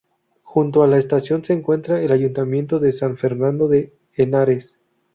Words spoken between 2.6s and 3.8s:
de San Fernando